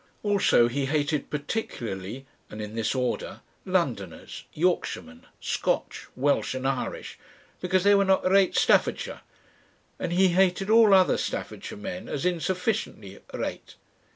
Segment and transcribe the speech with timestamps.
[0.23, 7.19] Also he hated particularly, and in this order, Londoner's, Yorkshiremen, Scotch, Welch and Irish,
[7.59, 9.21] because they were not "reet Staffordshire,"
[9.99, 13.75] and he hated all other Staffordshire men as insufficiently "reet."